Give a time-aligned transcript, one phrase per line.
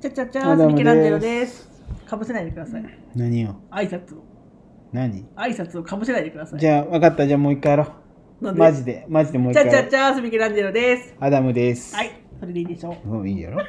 [0.00, 1.68] ちゃちゃちゃーミケランジェロです。
[2.06, 2.84] かぶせないでください。
[3.14, 3.56] 何を？
[3.70, 4.24] 挨拶を。
[4.92, 5.26] 何？
[5.36, 6.58] 挨拶をかぶせないでください。
[6.58, 7.92] じゃあ分かったじゃあもう一回やろ
[8.40, 11.14] うマジでマジでもう一ちゃ回やろうちゃちゃーミケランジェロです。
[11.20, 13.08] アダムですはい、それでいいでしょう。
[13.08, 13.58] もういいやろ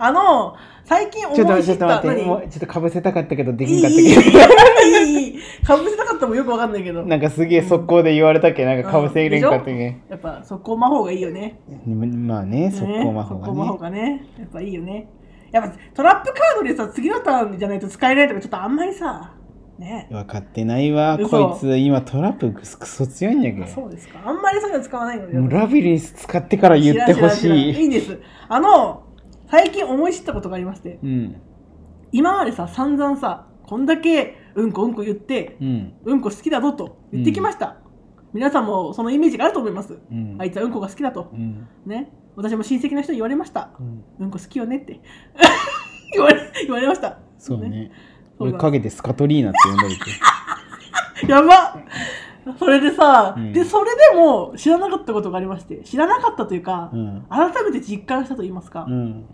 [0.00, 1.86] あの、最近思ちょっとい知った。
[1.86, 2.26] ちょっと待って何？
[2.26, 7.02] もうちょっとかぶせたかったけどできんかったけいいいかぶせたかったもよくわかんないけど。
[7.02, 11.60] どなんかすげえ速攻で言われたっけなんかかぶせれんかったっけやっぱ速攻魔法がいいよね。
[11.86, 14.26] まあね速攻魔法ね速攻魔法がねがね。
[14.40, 15.08] やっぱいいよね。
[15.52, 19.34] やっぱトラップカードでさ、次のターンじゃないと使えないとかちょっとあんまりさ、
[19.78, 20.08] ね。
[20.10, 24.20] 分かってないわ嘘こいつ今トラップクソ強いんやけあそうですか。
[24.24, 25.38] あんまりそういうの使わないので。
[25.38, 28.18] もうラビリンス使ってから言ってほしいいいんです。
[28.48, 29.04] あの、
[29.50, 31.36] 最近思い知ったことがありまして、うん
[32.10, 37.76] 今までさ、散々さ、こんだけうんこうんこ言って、うんうんこ好きだぞと言ってきました。
[38.32, 39.98] 皆さんもそのイメージがあると思います。
[40.10, 41.36] うんあいつはうんこが好きだとう。
[41.36, 42.10] んね。
[42.38, 43.70] 私も親戚の人に言われました。
[43.80, 45.00] うんうんこ好きよねって。
[46.14, 47.18] 言われ言われました。
[47.36, 47.90] そうね
[48.38, 51.76] そうだ俺陰でスカトリーナって呼んだりて やば
[52.56, 59.24] それでさ、うんで、それでも知らなかったことがありまして、知らなかったというか、うん改めて実感したと言いますか、うん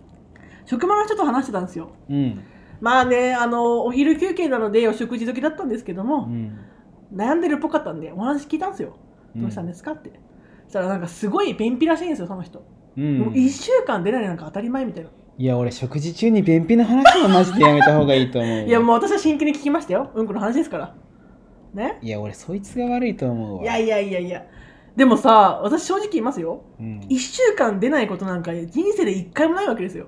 [0.65, 1.91] 職場の人と話してたんですよ。
[2.09, 2.43] うん
[2.81, 6.59] まあね、あの、お昼休憩なのでお食事時だったんですけどうも、ん
[7.15, 8.97] 悩んでるっぽかったんで、お話聞いたんですよ。
[9.37, 10.11] どうしたんですかって。
[10.65, 12.65] そしたらなんかすごい便秘らしいんですよ、その人。
[12.97, 15.11] うんもう1週間出ないなんか当たり前みたいな。
[15.37, 20.11] いや俺食事中に便秘の話はマジでやめた方がいいと思うわ いや、もう私は真剣に聞きましたよ。
[20.15, 20.95] うんこの話ですから。
[21.75, 21.99] ね？
[22.03, 24.45] いや俺そいつが悪いと思うわいやいやいやいや。
[24.95, 26.63] でもさ、私正直言いますよ。
[26.79, 30.07] うん1週間出ないことなんか人生で1回もないわけですよ。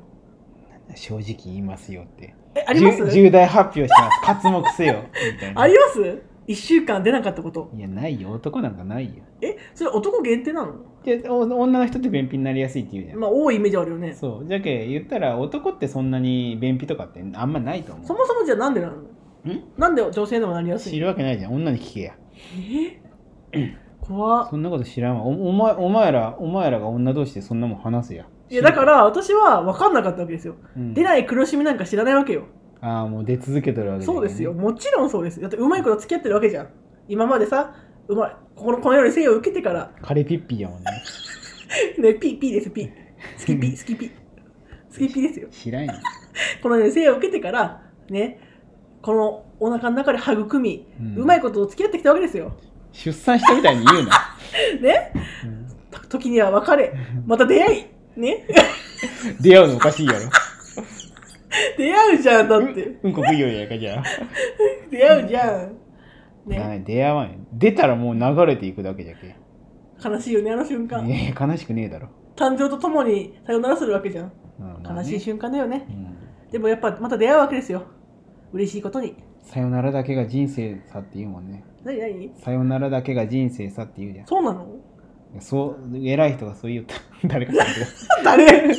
[0.94, 3.10] 正直言いますよってえ、あります？
[3.10, 5.02] 重大発表します活目せよ
[5.34, 7.68] みたいなあります ?1 週間出なかったこと。
[7.76, 10.74] いやないよ男なんかないよえ、それ男限定なの？
[11.06, 14.14] 女の人って便秘になりやすいって言うじゃん、まあ、多いイメージあるよね。
[14.14, 14.46] そう。
[14.46, 18.06] じゃけ言ったら男ってそんなに便秘とかってあんまないと思う。
[18.06, 18.94] そもそもじゃあなんでなの？
[18.94, 19.00] ん？
[19.76, 21.54] なんで女性でもなりやすい知るわけないじゃん。
[21.54, 22.14] 女に聞けや。
[23.52, 23.76] え？
[24.00, 24.50] 怖っ。
[24.50, 25.22] そんなこと知らんわ。
[25.24, 30.56] おお前お前らお前らが女同士でそんなもん話すやいやだから私は分かんなかったわけですよ。
[30.76, 30.94] うん。
[30.94, 32.44] 出ない苦しみなんか知らないわけよ。
[32.80, 34.52] ああもう出続けてるわけだそうですよ。
[34.52, 35.40] もちろんそうです。
[35.40, 36.68] だってうまいこと付き合ってるわけじゃん。
[37.08, 37.74] 今までさ、
[38.08, 40.90] うまい、このこのように生を受けてから、カレピッピやもんね
[41.98, 42.90] ね、ピーピーです、ピー。
[43.36, 44.10] スキピー、スキピー。
[44.90, 45.48] スキピーですよ。
[45.52, 45.92] 知らんよ、
[46.62, 48.38] このように生を受けてから、ね、
[49.02, 52.52] このお腹の中で育み、うんうまいことを付き合ってきたわけですよ。
[52.92, 54.36] 出産したみたいに言うな、
[54.80, 55.12] ね、
[55.44, 55.66] うん
[56.08, 56.92] 時には別れ、
[57.26, 58.46] また出会い、ね、
[59.40, 60.30] 出会うのおかしいやろ
[61.76, 62.98] 出会うじゃん、だって。
[63.02, 64.02] うんこ食いようやかじゃ
[64.90, 65.85] 出会うじゃん。
[66.46, 66.82] あ、ね、はい。
[66.84, 67.38] 出会わんよ。
[67.52, 69.36] 出たらもう流れていくだけじゃけ。
[70.08, 71.06] 悲しいよね、あの瞬間。
[71.06, 74.32] ねえ悲しくねえだろ、誕生とともにさよならするわけじゃん。
[74.60, 74.98] うんまあね。
[75.00, 75.86] 悲しい瞬間だよね。
[75.88, 76.50] うん。
[76.50, 77.84] でもやっぱまた出会うわけですよ。
[78.52, 79.16] 嬉しいことに。
[79.42, 81.64] さよならだけが人生さって言うもんね。
[81.84, 82.32] 何何？
[82.40, 84.26] さよならだけが人生さって言うじゃん。
[84.26, 84.66] そうなの？
[85.40, 86.94] そう偉い人がそう言った。
[87.28, 87.86] 誰か知らんけど
[88.24, 88.44] 誰？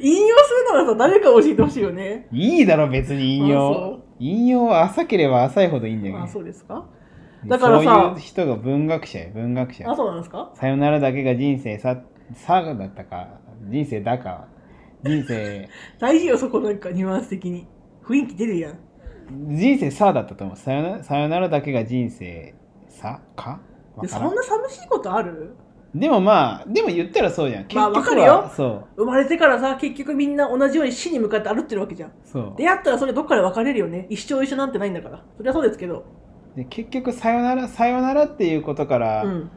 [0.00, 2.26] 引用するならさ、誰か教えてほしいよね。
[2.32, 6.84] いいだろ別に引用引用は浅ければ浅いほどいいんだけどあ、そうですか。
[7.46, 9.90] だからさそういう人が文学者や文学者。
[9.90, 10.50] あ、そうなんですか？
[10.54, 11.96] さよならだけが人生さ
[12.34, 13.28] さだったか。
[13.68, 14.48] 人生だか。
[15.04, 15.68] 人生。
[16.00, 17.66] 大事よ、そこなんかニュアンス的に。
[18.04, 18.78] 雰囲気出るやん。
[19.56, 20.56] 人生さだったと思う。
[20.56, 22.54] さよなさよならだけが人生
[22.88, 23.60] さか？
[24.06, 25.54] そんな寂しいことある？
[25.98, 32.12] でもまあでも言ったらそうじゃん結まあ局は、わかるよそう生まれてからさ、結局みんな同じように死に向かって歩ってるわけじゃん。
[32.24, 34.06] そう出会ったらそれどっかで別れるよね。
[34.10, 35.24] 一生一緒なんてないんだから。
[35.36, 36.04] それはそうですけど。
[36.54, 39.50] で結局さよならさよならっていうことからうん。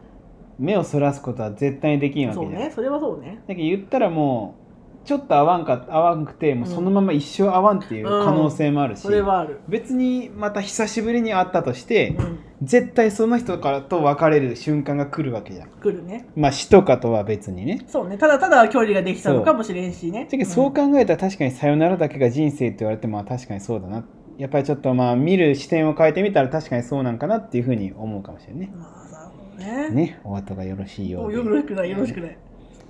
[0.60, 2.72] 目をそらすことは絶対にできんわけじゃん、そうね。
[2.76, 3.42] それはそうね。
[3.48, 4.69] だけど言ったらもう
[5.06, 9.60] ちょっと合わんか合わんくてもうそのまま一生合わんっていう可能性もあるし、それはある。
[9.68, 12.40] 別にまた久しぶりに会ったとして、うん。
[12.62, 16.28] 絶対その人からと別れる瞬間が来るわけじゃん来るね。
[16.36, 18.18] まあ死とかとは別にねそうね。
[18.18, 20.28] ただただ距離ができたのかもしれんしね。
[20.46, 24.04] そう考えたら確かにさよならだけが人生って言われてもまあ確かにそうだな
[24.38, 29.07] やっぱりちょっとまあ見る視点を変えてみたら確かにそうなんかなっていうふうに思うかもしれないねうんま
[29.56, 29.90] あ、ね。
[29.90, 32.38] ねお後がよろしいようでよろしくない、よろしくない。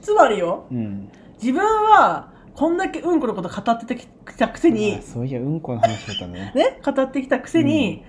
[0.02, 1.12] つまりよ、うん
[1.42, 4.08] 自分はこんだけうんこのこと語ってき
[4.38, 8.04] たくせにあ、そういやうんこの話だったねね、語ってきたくせに、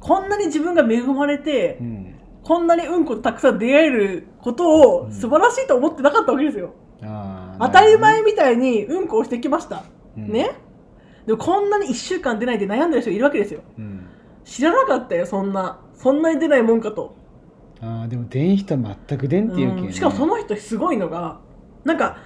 [0.00, 6.74] こんなに自分が恵まれて、うんこんなにうんことたくさん出会えることをうん素晴らしいと思ってなかったわけですよ。
[7.00, 9.84] あー当たり前みたいにうんこをしてきました。
[10.16, 10.50] うんね
[11.24, 13.60] でもこんなに1週間出ないで悩んでる人いるわけですよ。
[13.78, 14.08] うん
[14.44, 15.78] 知らなかったよ、そんな。
[15.94, 17.14] そんなに出ないもんかと。
[17.80, 21.38] あーでも出ん人は全く出んっていうけ、ねうんしかもその人すごいのが
[21.84, 22.16] なんか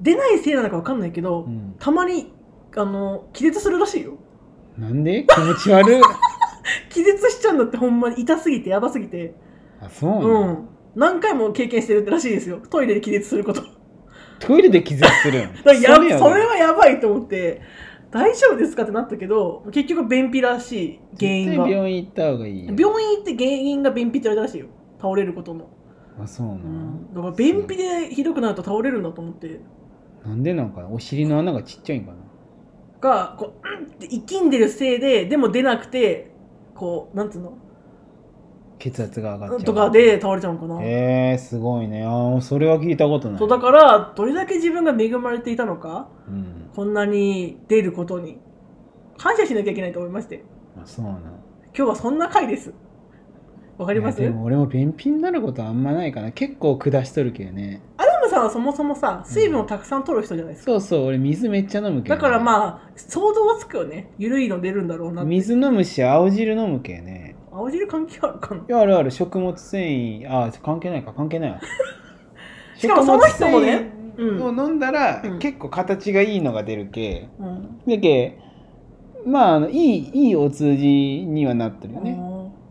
[0.00, 1.74] 出ないせいなのか分かんないけど、うん。
[1.78, 2.32] たまに
[2.76, 4.14] あの気絶するらしいよ。
[4.78, 5.24] なんで？
[5.28, 6.00] 気持ち悪い。
[6.90, 9.34] 気絶しちゃうんだってほんまに痛すぎてやばすぎて。
[9.80, 10.68] あそうなうの、ん。
[10.94, 12.60] 何回も経験してるってらしいですよ。
[12.70, 13.62] トイレで気絶すること。
[14.38, 17.60] トイレで気絶するん らやそれやはやばいと思って。
[18.10, 22.74] 大丈夫ですかってなったけど結局便秘らしい原因絶が対病院行った方がいいよ。
[22.78, 24.66] 病院行って原因が便秘って言われたらしいよ。
[25.00, 25.68] 倒れることの、
[26.22, 29.60] あそうなの、うん、だから便秘でひどくなると倒れるんだと思って
[30.26, 32.16] なんでなんかなお尻の穴がちっちゃいんかな？
[33.00, 36.30] がこう、うんって生きんでるせいででも出なくて
[36.74, 37.56] こうなんつうの？
[38.78, 39.64] 血圧が上がっちゃう。
[39.64, 42.02] とかで倒れちゃうのかな、へえすごいね。
[42.04, 43.38] あーそれは聞いたことない。
[43.38, 46.70] そうだからどれだけ自分が恵まれていたのかうん。
[46.74, 48.38] こんなに出ることに
[49.16, 50.44] 感謝しなきゃいけないと思いまして。
[50.76, 51.18] あそうなの。
[51.74, 52.74] 今日はそんな回です。
[53.78, 54.20] わかります？
[54.20, 56.32] でも俺も便秘になることあんまないかな。
[56.32, 57.80] 結構下しとるけどね。
[57.96, 58.05] アダム
[58.36, 64.12] さんはそもそもさ水分をたくさん取る人じゃないですか、そうそう俺水めっちゃ飲むけどね、だからまあ想像はつくよね。
[64.18, 65.30] 緩いの出るんだろうなって。
[65.30, 67.36] 水飲むし青汁飲むけね。
[67.50, 68.60] 青汁関係あるかな？
[68.60, 70.26] いやあるある食物繊維。
[70.30, 71.12] あ関係ないか。
[71.12, 71.60] 関係ないわ。
[72.76, 73.90] しかもその人もね。
[74.18, 75.38] を飲んだら、うん。
[75.38, 77.28] 結構形がいいのが出るけ。
[77.38, 77.80] うん。
[77.86, 78.38] だけ
[79.26, 82.16] まああのいいいいお通じにはなってるよね、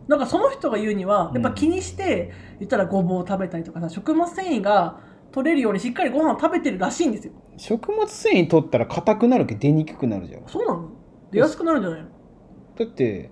[0.08, 5.00] なんかその人が言うにはうんやっぱ気にして言ったらごぼうを食べたりとかさ食物繊維が
[5.36, 7.34] 取れるようにしっかりご飯を食べてるらしいんですよ。
[7.58, 10.48] 食物繊維取ったら硬くなるけど出にくくなるじゃん。
[10.48, 10.88] そうなの？
[11.30, 12.00] 出やすくなるんじゃない？
[12.00, 12.08] の、
[12.78, 13.30] だって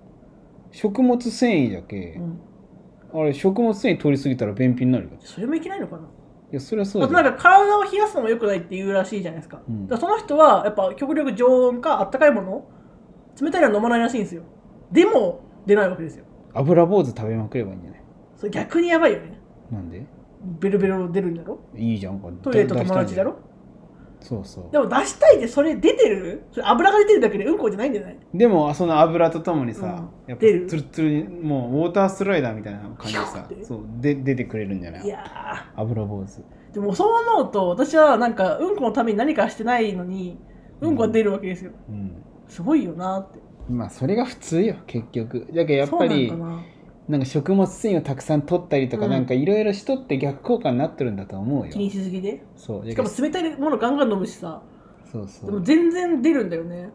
[0.71, 2.19] 食物繊維だけ。
[3.11, 5.11] う、ん、あれ食物繊維取りすぎたら便秘になるよ。
[5.19, 6.03] それもいけないのかな？
[6.03, 6.05] い
[6.51, 9.87] やそれはそうあとなんんか体を冷やすのも良くないって言うらしいじゃないですか,、うん。
[9.87, 12.67] だからその人はやっぱ極力常温かあったかいもの
[13.41, 14.43] 冷たいのは飲まないらしいんですよ。
[14.91, 16.25] でも出ないわけですよ。
[16.53, 18.01] 油坊主食べまくればいいんじゃない？
[18.37, 19.39] それ逆にやばいよね。
[19.71, 20.05] なんで？
[20.59, 21.59] ベロベロ出るんだろ？
[21.75, 22.19] いいじゃん。
[22.19, 23.35] これトイレとだ友達だろ？
[24.21, 24.71] そうそう。
[24.71, 26.45] でも出したいってそれ出てる？
[26.51, 28.17] それ油が出てるだけでうんこじゃないんじゃない？
[28.33, 30.29] でもその油とともにさ、うん。
[30.29, 35.05] やっぱツルツルにもうウォータースライダーみたいな感じでさそうで出てくれるんじゃない？
[35.05, 36.39] いや油坊主。
[36.39, 40.39] ーでもそう思うと私はなんかうんこのために何かしてないのに
[40.81, 41.71] うんこが出るわけですよ。
[41.89, 42.23] うん。
[42.47, 43.39] すごいよなって。
[43.69, 45.47] まあそれが普通よ結局。
[45.53, 46.59] だけどやっぱりそう
[47.07, 49.11] なんか食物繊維をたくさん取ったりとか、うん。
[49.11, 51.71] なんかいろいろしとって逆効果になってるんだと思うよ。
[51.71, 52.89] 気にしすぎでそう。
[52.89, 54.61] しかも冷たいものガンガン飲むしさ。
[55.11, 56.89] そうそでもう全然出るんだよね。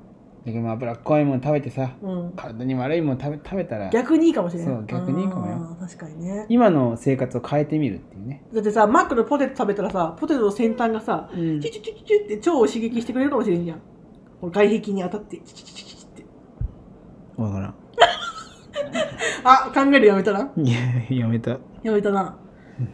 [0.44, 2.32] だけどまあ脂っこいもの食べてさうん。
[2.34, 3.88] 体に悪いもの食べ食べたら。
[3.90, 5.54] 逆にいいかもしれないそう逆にいいかもよ。
[5.54, 6.46] あー確かにね。
[6.48, 11.60] 今の生活を変えてみるっていうね、だってさマックのポテト食べたらさポテトの先端がさうん。
[11.60, 13.78] チュチュチュチュチュって腸を刺激してくれるかもしれんじゃん。
[14.40, 16.24] この外壁に当たってチュチュチュチュチュって。
[17.36, 17.74] 分からん
[19.44, 20.50] あ考えるやめたな。
[20.56, 20.78] いや
[21.10, 21.58] やめた。
[21.82, 22.38] やめたな。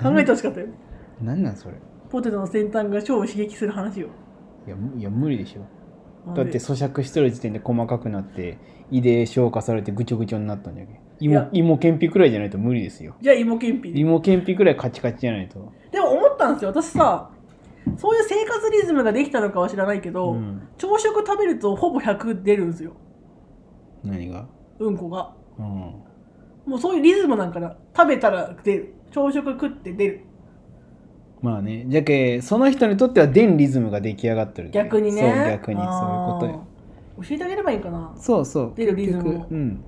[0.03, 0.67] 考えてほしかったよ。
[1.21, 1.77] なんなんそれ？
[2.11, 4.09] ポテトの先端が腸を刺激する話よ。
[4.67, 5.67] いやむいや無理でしょ。
[6.35, 8.59] だって咀嚼してる時点で細かくなって
[8.91, 11.01] 胃で消化されてぐちょぐちょになったんじゃけ
[11.53, 13.17] 芋けんぴくらいじゃないと無理ですよ。
[13.21, 13.91] じゃあ芋けんぴ。
[13.91, 15.73] 芋けんぴくらいカチカチじゃないと。
[15.93, 16.71] でも思ったんですよ。
[16.71, 17.31] 私さ
[17.97, 20.69] そういう生活リズムができたのかは知らないけど、うん。
[20.77, 22.97] 朝食食べるとほぼ100出るんですよ。
[24.03, 24.49] 何が？
[24.81, 25.33] うんこが。
[25.59, 25.95] うん
[26.67, 27.77] もうそういうリズムなんかな。
[27.97, 28.95] 食べたら出る。
[29.11, 30.21] 朝食食って出る。
[31.41, 31.85] まあね。
[31.87, 35.23] じゃけその人にとっては電リズムが出来上がってるけ逆にね。
[35.23, 35.81] そう逆に。
[35.81, 35.93] そういう
[36.33, 36.67] ことよ。
[37.23, 38.13] 教えてあげればいいかな。
[38.17, 38.73] そうそう。
[38.75, 39.85] 出るリズムうん。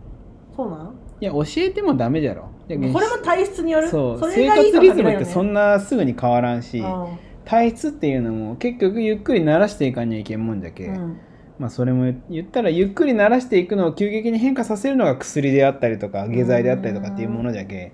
[0.56, 0.94] そうなん？
[1.20, 2.42] いや教えてもダメじゃろ。
[2.42, 3.88] これも体質による。
[3.88, 4.30] そう。
[4.30, 6.78] れがいいとは生活リズムってそんなすぐに変わらんし。
[6.78, 7.18] うん。
[7.44, 11.18] 体質っていうのも結局ゆっくり慣らしていかにゃいけんもんじゃけ、うん
[11.58, 17.92] まあそれも言ったらゆっくり慣らしていくのを急激に変化させるのが薬であったりとか下剤であったりとかっていうものじゃけ。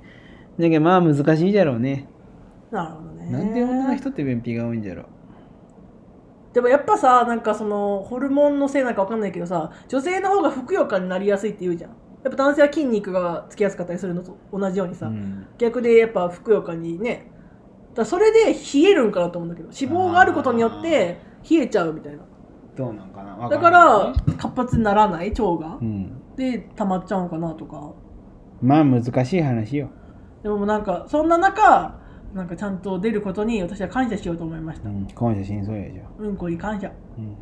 [0.59, 2.09] じゃけまあ難しいじゃろうね。
[2.71, 3.31] なるほどね。
[3.31, 5.07] なんで女の人って便秘が多いんじゃろ
[6.53, 11.91] でもやっぱさなんかそのホルモンのせいなんかわかんないけどさ女性の方がふくよかになりやすいって言うじゃん。
[11.91, 15.47] やっぱ男性は筋肉がつきやすかったりするのと同じようにさ、うん。
[15.59, 17.31] 逆でやっぱふくよかにね。
[17.95, 22.25] だそれで冷えるんかなと思うんだけど脂肪があることによって冷えちゃうみたいな
[22.77, 23.37] どうなんかな？
[23.37, 25.31] わだから活発にならない？
[25.31, 25.79] 腸が？
[25.81, 26.21] うん。
[26.37, 27.55] で溜まっちゃうのかな？
[27.55, 27.93] とか。
[28.63, 29.91] まあ難しい話よ、
[30.43, 31.99] でもなんかそんな中
[32.33, 34.89] なんかちゃんと出ることに私は感謝しようと思いました。
[34.89, 36.91] うん、感謝しんそうやじゃうんこに感謝。
[37.19, 37.37] うん